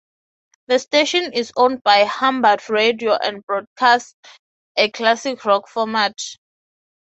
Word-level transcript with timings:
The 0.65 0.79
station 0.79 1.31
is 1.31 1.53
owned 1.55 1.83
by 1.83 2.05
Hubbard 2.05 2.67
Radio 2.71 3.13
and 3.13 3.45
broadcasts 3.45 4.15
a 4.75 4.89
classic 4.89 5.45
rock 5.45 5.67
format. 5.67 6.15